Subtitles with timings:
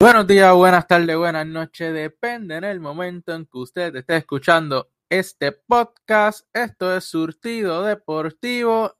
[0.00, 4.90] Buenos días, buenas tardes, buenas noches, depende en el momento en que usted esté escuchando
[5.10, 6.48] este podcast.
[6.54, 8.96] Esto es Surtido Deportivo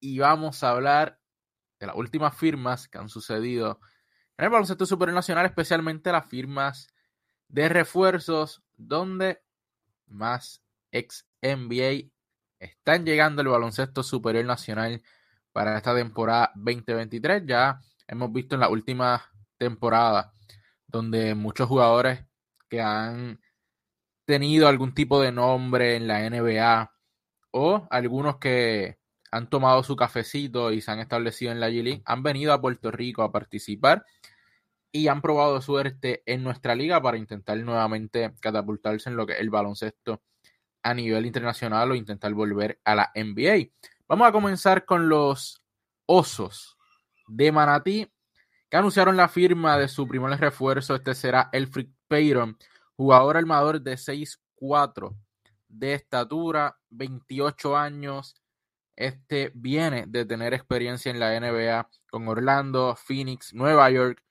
[0.00, 1.20] y vamos a hablar
[1.78, 3.78] de las últimas firmas que han sucedido
[4.38, 6.88] en el baloncesto supernacional, especialmente las firmas
[7.46, 9.44] de refuerzos, donde
[10.08, 12.10] más ex NBA
[12.58, 15.00] están llegando al baloncesto superior nacional
[15.52, 17.44] para esta temporada 2023.
[17.46, 17.78] Ya
[18.08, 19.29] hemos visto en la última
[19.60, 20.32] temporada
[20.88, 22.24] donde muchos jugadores
[22.68, 23.40] que han
[24.24, 26.92] tenido algún tipo de nombre en la NBA
[27.52, 28.98] o algunos que
[29.30, 32.90] han tomado su cafecito y se han establecido en la G han venido a Puerto
[32.90, 34.04] Rico a participar
[34.92, 39.40] y han probado suerte en nuestra liga para intentar nuevamente catapultarse en lo que es
[39.40, 40.22] el baloncesto
[40.82, 43.70] a nivel internacional o intentar volver a la NBA.
[44.08, 45.62] Vamos a comenzar con los
[46.06, 46.76] Osos
[47.28, 48.10] de Manatí
[48.70, 50.94] que anunciaron la firma de su primer refuerzo.
[50.94, 52.56] Este será Elfrid Payton,
[52.96, 55.14] jugador armador de 6'4
[55.68, 58.36] de estatura, 28 años.
[58.94, 64.22] Este viene de tener experiencia en la NBA con Orlando, Phoenix, Nueva York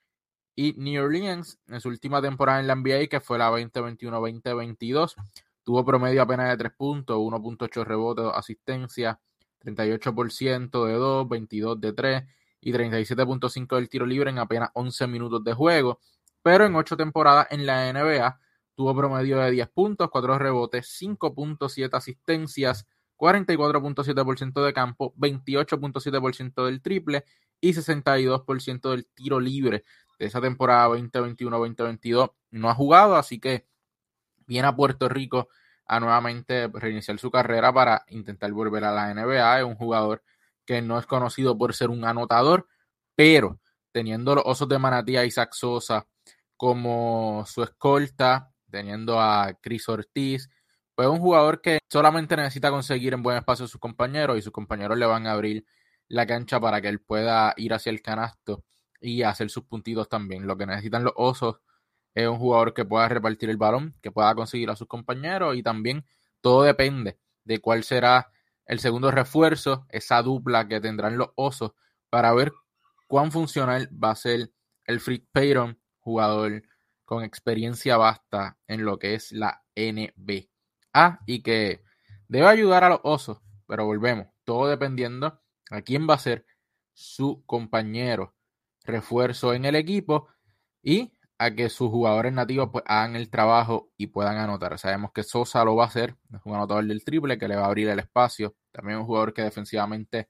[0.56, 5.16] y New Orleans en su última temporada en la NBA, que fue la 2021-2022.
[5.64, 9.20] Tuvo promedio apenas de 3 puntos, 1.8 rebotes, asistencia,
[9.62, 12.24] 38% de 2, 22 de 3
[12.60, 16.00] y 37.5 del tiro libre en apenas 11 minutos de juego,
[16.42, 18.40] pero en 8 temporadas en la NBA
[18.74, 22.86] tuvo promedio de 10 puntos, 4 rebotes, 5.7 asistencias,
[23.16, 27.24] 44.7% de campo, 28.7% del triple
[27.60, 29.84] y 62% del tiro libre
[30.18, 32.32] de esa temporada 2021-2022.
[32.52, 33.66] No ha jugado, así que
[34.46, 35.48] viene a Puerto Rico
[35.86, 39.60] a nuevamente reiniciar su carrera para intentar volver a la NBA.
[39.60, 40.22] Es un jugador
[40.64, 42.66] que no es conocido por ser un anotador,
[43.14, 43.60] pero
[43.92, 46.06] teniendo los Osos de Manatí a Isaac Sosa
[46.56, 50.48] como su escolta, teniendo a Chris Ortiz,
[50.94, 54.52] pues un jugador que solamente necesita conseguir en buen espacio a sus compañeros y sus
[54.52, 55.64] compañeros le van a abrir
[56.08, 58.64] la cancha para que él pueda ir hacia el canasto
[59.00, 60.46] y hacer sus puntitos también.
[60.46, 61.60] Lo que necesitan los Osos
[62.14, 65.62] es un jugador que pueda repartir el balón, que pueda conseguir a sus compañeros y
[65.62, 66.04] también
[66.40, 68.30] todo depende de cuál será
[68.70, 71.72] el segundo refuerzo, esa dupla que tendrán los osos,
[72.08, 72.52] para ver
[73.08, 74.52] cuán funcional va a ser
[74.84, 76.62] el Free Payton, jugador
[77.04, 81.82] con experiencia vasta en lo que es la NBA y que
[82.28, 86.46] debe ayudar a los osos, pero volvemos, todo dependiendo a quién va a ser
[86.92, 88.36] su compañero
[88.84, 90.28] refuerzo en el equipo
[90.80, 94.78] y a que sus jugadores nativos pues, hagan el trabajo y puedan anotar.
[94.78, 97.62] Sabemos que Sosa lo va a hacer, es un anotador del triple que le va
[97.62, 98.56] a abrir el espacio.
[98.70, 100.28] También un jugador que defensivamente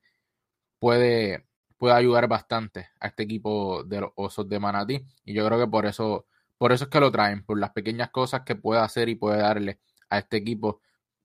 [0.79, 1.49] puede,
[1.79, 5.05] puede ayudar bastante a este equipo de los Osos de Manatí.
[5.25, 6.27] Y yo creo que por eso,
[6.57, 9.39] por eso es que lo traen, por las pequeñas cosas que puede hacer y puede
[9.39, 10.81] darle a este equipo,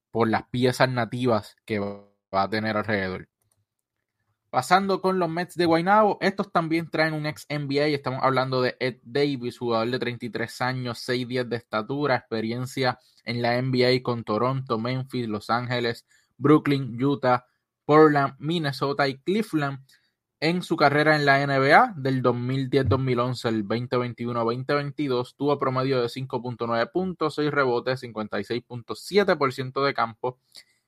[0.10, 3.30] por las piezas nativas que va a tener alrededor.
[4.56, 7.88] Pasando con los Mets de Guaynabo, estos también traen un ex NBA.
[7.88, 13.62] Estamos hablando de Ed Davis, jugador de 33 años, 6'10 de estatura, experiencia en la
[13.62, 16.08] NBA con Toronto, Memphis, Los Ángeles,
[16.38, 17.46] Brooklyn, Utah,
[17.84, 19.80] Portland, Minnesota y Cleveland.
[20.40, 27.36] En su carrera en la NBA del 2010-2011 el 2021-2022 tuvo promedio de 5.9 puntos,
[27.36, 30.40] 6 rebotes, 56.7% de campo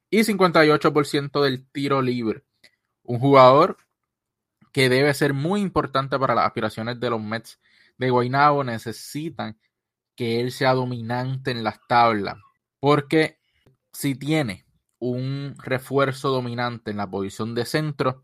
[0.09, 2.45] y 58% del tiro libre
[3.07, 3.78] un jugador
[4.72, 7.59] que debe ser muy importante para las aspiraciones de los Mets
[7.97, 8.63] de Guaynabo.
[8.63, 9.57] Necesitan
[10.16, 12.35] que él sea dominante en las tablas,
[12.79, 13.40] porque
[13.91, 14.66] si tiene
[15.00, 18.23] un refuerzo dominante en la posición de centro,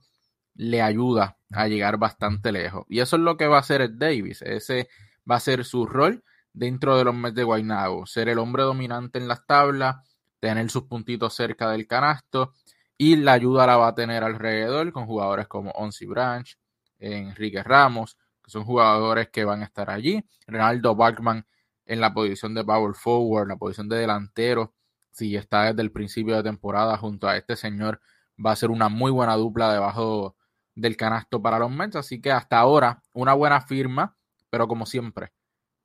[0.56, 2.86] le ayuda a llegar bastante lejos.
[2.90, 4.42] Y eso es lo que va a hacer el Davis.
[4.42, 4.90] Ese
[5.30, 8.06] va a ser su rol dentro de los Mets de Guaynabo.
[8.06, 9.96] Ser el hombre dominante en las tablas,
[10.40, 12.54] tener sus puntitos cerca del canasto
[12.98, 16.58] y la ayuda la va a tener alrededor con jugadores como Onsi Branch,
[17.00, 20.24] Enrique Ramos, que son jugadores que van a estar allí.
[20.48, 21.46] Ronaldo Bachman
[21.86, 24.74] en la posición de power forward, la posición de delantero,
[25.12, 28.02] si está desde el principio de temporada junto a este señor,
[28.44, 30.36] va a ser una muy buena dupla debajo
[30.76, 31.96] del canasto para los Mets.
[31.96, 34.18] Así que hasta ahora, una buena firma,
[34.50, 35.32] pero como siempre,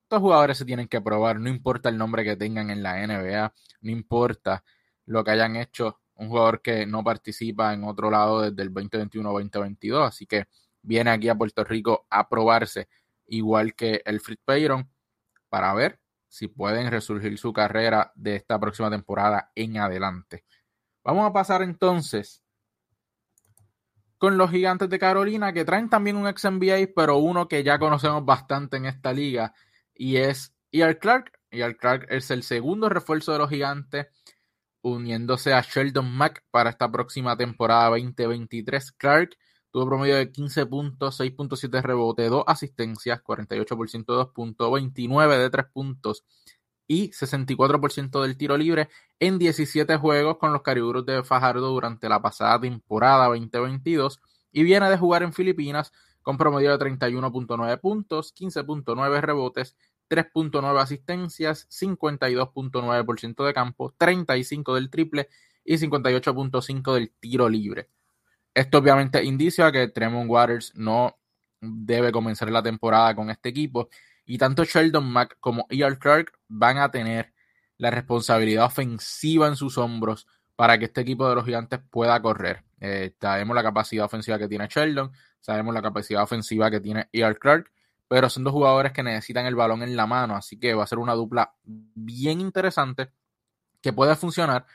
[0.03, 3.53] estos jugadores se tienen que probar, no importa el nombre que tengan en la NBA,
[3.81, 4.63] no importa
[5.05, 10.05] lo que hayan hecho un jugador que no participa en otro lado desde el 2021-2022,
[10.05, 10.45] así que
[10.81, 12.89] viene aquí a Puerto Rico a probarse
[13.27, 14.89] igual que el Fritz Payron
[15.47, 20.43] para ver si pueden resurgir su carrera de esta próxima temporada en adelante.
[21.03, 22.43] Vamos a pasar entonces
[24.17, 27.79] con los gigantes de Carolina, que traen también un ex NBA, pero uno que ya
[27.79, 29.53] conocemos bastante en esta liga,
[29.95, 31.39] y es Ian Clark.
[31.51, 34.07] Ian Clark es el segundo refuerzo de los gigantes,
[34.81, 38.91] uniéndose a Sheldon Mack para esta próxima temporada 2023.
[38.93, 39.37] Clark
[39.71, 45.49] tuvo promedio de 15 puntos, 6.7 rebote, 2 asistencias, 48% de 2 puntos, 29 de
[45.49, 46.23] 3 puntos
[46.87, 48.89] y 64% del tiro libre
[49.19, 54.19] en 17 juegos con los Cariburos de Fajardo durante la pasada temporada 2022
[54.51, 55.91] y viene de jugar en Filipinas
[56.23, 59.75] con promedio de 31.9 puntos, 15.9 rebotes,
[60.09, 65.29] 3.9 asistencias, 52.9% de campo, 35 del triple
[65.63, 67.89] y 58.5 del tiro libre.
[68.53, 71.17] Esto obviamente indicia que Tremont Waters no
[71.61, 73.89] debe comenzar la temporada con este equipo
[74.25, 75.97] y tanto Sheldon Mack como E.R.
[75.97, 77.33] Clark van a tener
[77.77, 82.63] la responsabilidad ofensiva en sus hombros para que este equipo de los gigantes pueda correr.
[82.81, 87.37] Eh, sabemos la capacidad ofensiva que tiene Sheldon, sabemos la capacidad ofensiva que tiene E.R.
[87.37, 87.71] Clark,
[88.09, 90.87] pero son dos jugadores que necesitan el balón en la mano, así que va a
[90.87, 93.11] ser una dupla bien interesante
[93.81, 94.65] que puede funcionar,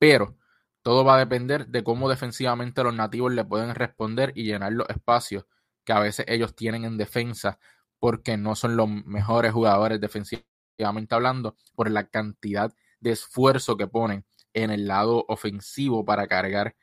[0.00, 0.36] pero
[0.82, 4.88] todo va a depender de cómo defensivamente los nativos le pueden responder y llenar los
[4.90, 5.46] espacios
[5.84, 7.60] que a veces ellos tienen en defensa
[8.00, 14.24] porque no son los mejores jugadores defensivamente hablando, por la cantidad de esfuerzo que ponen
[14.54, 16.74] en el lado ofensivo para cargar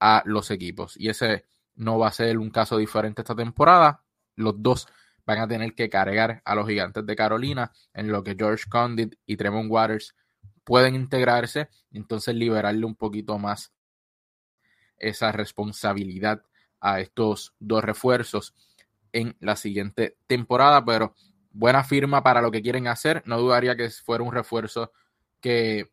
[0.00, 0.94] a los equipos.
[0.98, 4.04] Y ese no va a ser un caso diferente esta temporada.
[4.34, 4.86] Los dos
[5.26, 9.16] van a tener que cargar a los gigantes de Carolina, en lo que George Condit
[9.26, 10.14] y Tremont Waters
[10.64, 13.72] pueden integrarse, entonces liberarle un poquito más
[14.98, 16.42] esa responsabilidad
[16.80, 18.54] a estos dos refuerzos
[19.12, 21.14] en la siguiente temporada, pero
[21.50, 23.22] buena firma para lo que quieren hacer.
[23.26, 24.92] No dudaría que fuera un refuerzo
[25.40, 25.90] que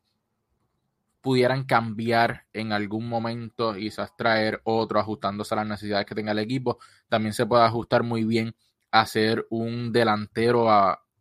[1.21, 6.33] pudieran cambiar en algún momento y quizás traer otro ajustándose a las necesidades que tenga
[6.33, 6.80] el equipo.
[7.07, 8.56] También se puede ajustar muy bien
[8.94, 10.68] a ser un delantero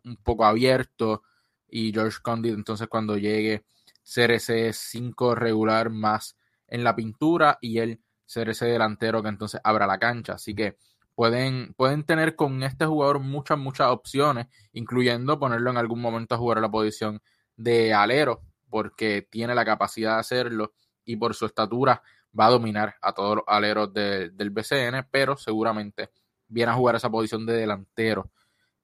[0.04, 1.22] un poco abierto
[1.66, 3.64] y George Condit entonces cuando llegue
[4.02, 6.36] ser ese 5 regular más
[6.68, 10.34] en la pintura y él ser ese delantero que entonces abra la cancha.
[10.34, 10.76] Así que
[11.14, 16.38] pueden, pueden tener con este jugador muchas, muchas opciones, incluyendo ponerlo en algún momento a
[16.38, 17.22] jugar a la posición
[17.56, 20.74] de alero, porque tiene la capacidad de hacerlo
[21.06, 22.02] y por su estatura
[22.38, 26.10] va a dominar a todos los aleros del BCN, pero seguramente
[26.52, 28.30] viene a jugar esa posición de delantero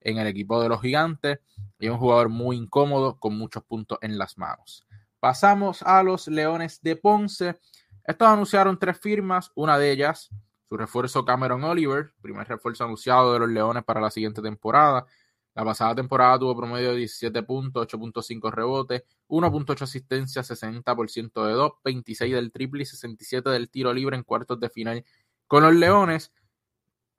[0.01, 1.39] en el equipo de los gigantes
[1.79, 4.85] y un jugador muy incómodo con muchos puntos en las manos.
[5.19, 7.59] Pasamos a los Leones de Ponce.
[8.03, 10.29] Estos anunciaron tres firmas, una de ellas
[10.69, 15.07] su refuerzo Cameron Oliver, primer refuerzo anunciado de los Leones para la siguiente temporada.
[15.55, 21.71] La pasada temporada tuvo promedio de 17 puntos, 8.5 rebotes, 1.8 asistencia, 60% de 2,
[21.83, 25.03] 26 del triple y 67 del tiro libre en cuartos de final
[25.47, 26.31] con los Leones.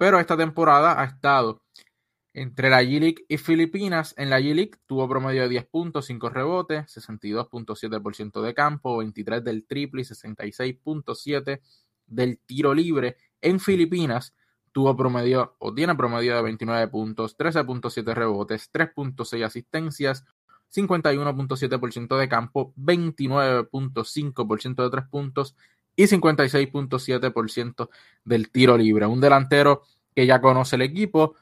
[0.01, 1.61] Pero esta temporada ha estado
[2.33, 4.15] entre la G-League y Filipinas.
[4.17, 9.67] En la G-League tuvo promedio de 10 puntos, 5 rebotes, 62.7% de campo, 23 del
[9.67, 11.61] triple y 66.7
[12.07, 14.35] del tiro libre en Filipinas
[14.73, 20.25] tuvo promedio o tiene promedio de 29 puntos, 13.7 rebotes, 3.6 asistencias,
[20.75, 25.55] 51.7% de campo, 29.5% de 3 puntos
[26.01, 27.91] y 56.7%
[28.25, 29.05] del tiro libre.
[29.05, 29.83] Un delantero
[30.15, 31.35] que ya conoce el equipo,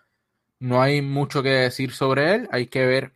[0.58, 3.14] no hay mucho que decir sobre él, hay que ver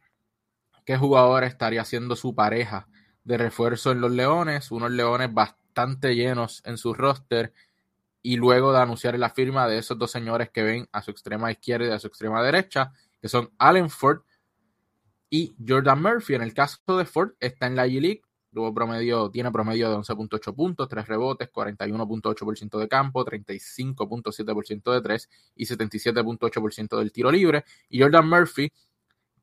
[0.87, 2.87] qué jugador estaría siendo su pareja
[3.25, 7.53] de refuerzo en los Leones, unos Leones bastante llenos en su roster
[8.23, 11.51] y luego de anunciar la firma de esos dos señores que ven a su extrema
[11.51, 14.21] izquierda y a su extrema derecha, que son Allen Ford
[15.29, 16.35] y Jordan Murphy.
[16.35, 20.55] En el caso de Ford, está en la G-League, luego promedio, tiene promedio de 11.8
[20.55, 27.65] puntos, 3 rebotes, 41.8% de campo, 35.7% de 3 y 77.8% del tiro libre.
[27.89, 28.73] Y Jordan Murphy,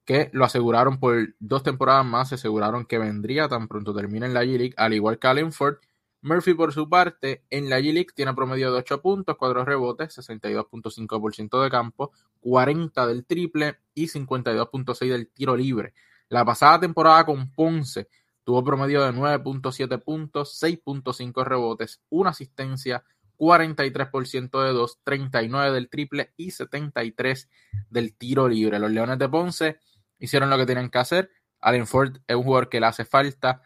[0.05, 4.33] que lo aseguraron por dos temporadas más, se aseguraron que vendría tan pronto termine en
[4.33, 5.77] la G-League, al igual que Allen Ford
[6.21, 11.63] Murphy, por su parte, en la G-League tiene promedio de 8 puntos, 4 rebotes, 62.5%
[11.63, 12.11] de campo,
[12.41, 15.93] 40 del triple y 52.6 del tiro libre.
[16.27, 18.09] La pasada temporada con Ponce
[18.43, 23.03] tuvo promedio de 9.7 puntos, 6.5 rebotes, 1 asistencia,
[23.37, 27.49] 43% de 2, 39 del triple y 73
[27.89, 28.79] del tiro libre.
[28.79, 29.79] Los Leones de Ponce
[30.19, 31.31] hicieron lo que tenían que hacer.
[31.61, 33.61] Allen Ford es un jugador que le hace falta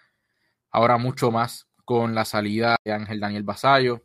[0.70, 4.03] ahora mucho más con la salida de Ángel Daniel Basayo.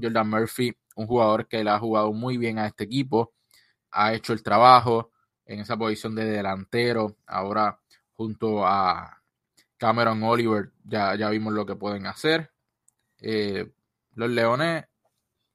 [0.00, 3.32] Jordan Murphy, un jugador que le ha jugado muy bien a este equipo,
[3.90, 5.10] ha hecho el trabajo
[5.44, 7.16] en esa posición de delantero.
[7.26, 7.80] Ahora,
[8.12, 9.19] junto a
[9.80, 12.52] Cameron Oliver, ya, ya vimos lo que pueden hacer.
[13.18, 13.72] Eh,
[14.12, 14.84] los Leones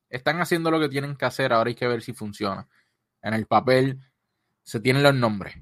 [0.10, 2.68] están haciendo lo que tienen que hacer, ahora hay que ver si funciona.
[3.22, 4.02] En el papel
[4.64, 5.56] se tienen los nombres.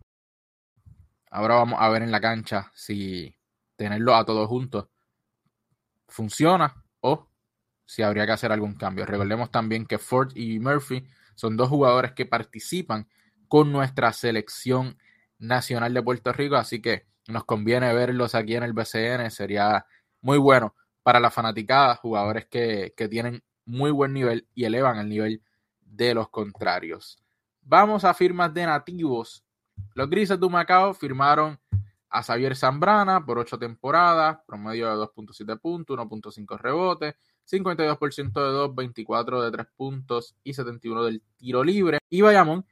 [1.29, 3.35] Ahora vamos a ver en la cancha si
[3.75, 4.87] tenerlo a todos juntos
[6.07, 7.27] funciona o
[7.85, 9.05] si habría que hacer algún cambio.
[9.05, 11.05] Recordemos también que Ford y Murphy
[11.35, 13.09] son dos jugadores que participan
[13.49, 14.97] con nuestra selección
[15.43, 19.85] nacional de Puerto Rico, así que nos conviene verlos aquí en el BCN, sería
[20.21, 25.09] muy bueno para la fanaticada, jugadores que, que tienen muy buen nivel y elevan el
[25.09, 25.43] nivel
[25.81, 27.21] de los contrarios.
[27.61, 29.43] Vamos a firmas de nativos.
[29.93, 31.59] Los Grises de Macao firmaron
[32.09, 37.15] a Xavier Zambrana por ocho temporadas, promedio de 2.7 puntos, 1.5 rebotes,
[37.49, 41.99] 52% de 2, 24 de 3 puntos y 71 del tiro libre.
[42.09, 42.65] Y Bayamón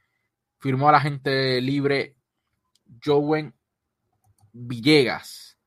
[0.59, 2.15] firmó a la gente libre
[3.03, 3.53] Joven
[4.53, 5.57] Villegas,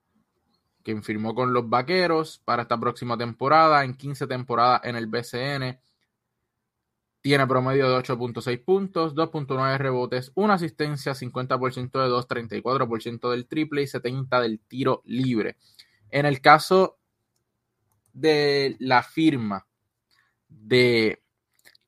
[0.82, 5.80] quien firmó con los Vaqueros para esta próxima temporada, en 15 temporadas en el BCN.
[7.20, 13.82] Tiene promedio de 8.6 puntos, 2.9 rebotes, una asistencia, 50% de 2, 34% del triple
[13.82, 15.56] y 70% del tiro libre.
[16.10, 16.98] En el caso
[18.12, 19.66] de la firma
[20.48, 21.22] de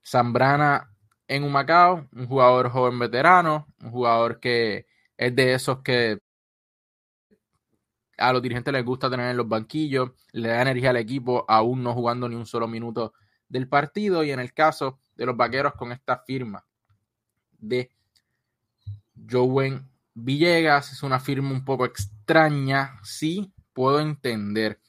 [0.02, 0.90] Zambrana
[1.28, 6.18] en Humacao, un jugador joven veterano, un jugador que es de esos que
[8.18, 11.82] a los dirigentes les gusta tener en los banquillos, le da energía al equipo aún
[11.82, 13.14] no jugando ni un solo minuto
[13.48, 16.64] del partido y en el caso de los vaqueros con esta firma
[17.58, 17.90] de
[19.30, 20.92] Joven Villegas.
[20.92, 22.98] Es una firma un poco extraña.
[23.02, 24.80] Sí, puedo entender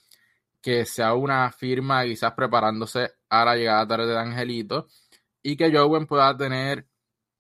[0.61, 4.87] que sea una firma quizás preparándose a la llegada tarde de Angelito
[5.41, 6.87] y que Joven pueda tener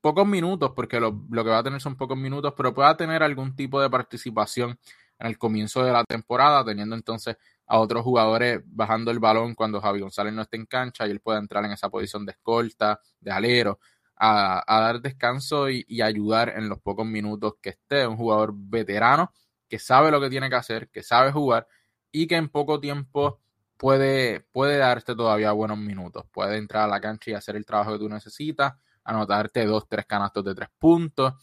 [0.07, 3.23] pocos minutos, porque lo, lo, que va a tener son pocos minutos, pero pueda tener
[3.23, 4.79] algún tipo de participación
[5.19, 7.35] en el comienzo de la temporada, teniendo entonces
[7.65, 11.19] a otros jugadores bajando el balón cuando Javi González no esté en cancha y él
[11.19, 13.79] pueda entrar en esa posición de escolta, de alero,
[14.15, 18.07] a, dar descanso y, y, ayudar en los pocos minutos que esté.
[18.07, 19.33] Un jugador veterano
[19.67, 21.67] que sabe lo que tiene que hacer, que sabe jugar
[22.13, 23.41] y que en poco tiempo
[23.75, 26.25] puede, puede darte todavía buenos minutos.
[26.31, 28.73] Puede entrar a la cancha y hacer el trabajo que tú necesitas,
[29.07, 31.33] anotarte dos, tres canastos de tres puntos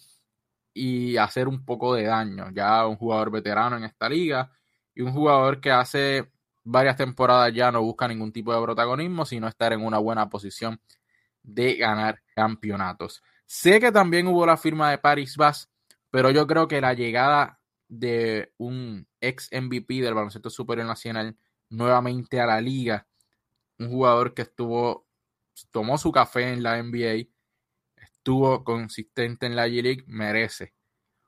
[0.73, 2.51] y hacer un poco de daño.
[2.53, 4.53] Ya un jugador veterano en esta liga
[4.95, 6.31] y un jugador que hace
[6.63, 10.81] varias temporadas ya no busca ningún tipo de protagonismo, sino estar en una buena posición
[11.43, 13.23] de ganar campeonatos.
[13.47, 15.71] Sé que también hubo la firma de Paris Bass,
[16.11, 21.37] pero yo creo que la llegada de un ex MVP del baloncesto superior nacional
[21.71, 23.07] nuevamente a la liga,
[23.79, 25.07] un jugador que estuvo,
[25.71, 27.29] tomó su café en la NBA,
[28.25, 30.73] estuvo consistente en la G-League, merece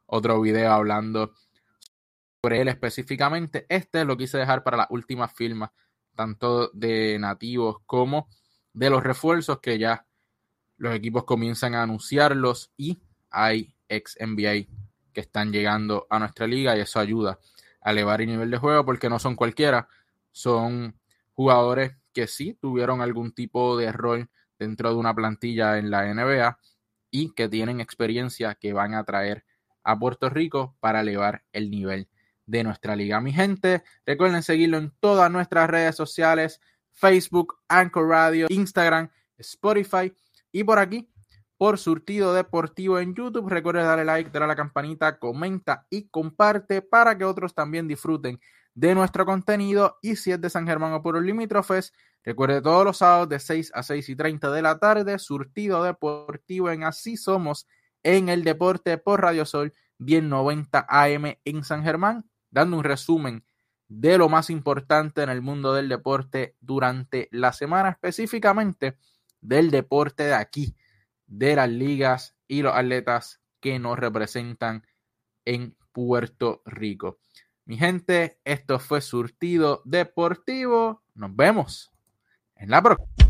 [0.06, 1.34] otro video hablando
[2.52, 3.66] él específicamente.
[3.68, 5.70] Este lo quise dejar para las últimas firmas,
[6.14, 8.28] tanto de nativos como
[8.72, 10.06] de los refuerzos que ya
[10.78, 12.98] los equipos comienzan a anunciarlos y
[13.30, 14.72] hay ex NBA
[15.12, 17.38] que están llegando a nuestra liga y eso ayuda
[17.80, 19.88] a elevar el nivel de juego porque no son cualquiera,
[20.30, 20.98] son
[21.32, 26.58] jugadores que sí tuvieron algún tipo de rol dentro de una plantilla en la NBA
[27.10, 29.44] y que tienen experiencia que van a traer
[29.82, 32.08] a Puerto Rico para elevar el nivel
[32.46, 33.20] de nuestra liga.
[33.20, 36.60] Mi gente, recuerden seguirlo en todas nuestras redes sociales,
[36.92, 40.12] Facebook, Anchor Radio, Instagram, Spotify
[40.52, 41.08] y por aquí,
[41.58, 43.48] por Surtido Deportivo en YouTube.
[43.48, 48.40] Recuerden darle like, darle a la campanita, comenta y comparte para que otros también disfruten
[48.74, 49.98] de nuestro contenido.
[50.02, 51.92] Y si es de San Germán o por los limítrofes,
[52.26, 56.70] recuerde todos los sábados de 6 a 6 y 30 de la tarde, Surtido Deportivo
[56.70, 57.66] en Así Somos
[58.02, 63.44] en el Deporte por Radio Sol 1090 AM en San Germán dando un resumen
[63.88, 68.96] de lo más importante en el mundo del deporte durante la semana, específicamente
[69.40, 70.74] del deporte de aquí,
[71.26, 74.86] de las ligas y los atletas que nos representan
[75.44, 77.18] en Puerto Rico.
[77.64, 81.02] Mi gente, esto fue Surtido Deportivo.
[81.14, 81.92] Nos vemos
[82.58, 83.25] en la próxima.